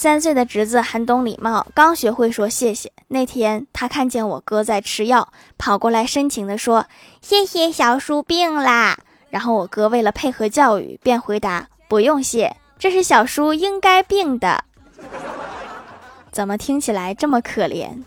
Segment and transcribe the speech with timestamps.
[0.00, 2.90] 三岁的侄子很懂礼貌，刚学会说谢谢。
[3.08, 6.86] 那天他看见我哥在吃药，跑过来深情地说
[7.20, 8.96] ：“谢谢小叔病啦。”
[9.28, 14.64] 然后我哥为了配合教育，便回答：“不用谢，这是小叔应该病的。
[16.32, 18.02] ”怎么听起来这么可怜？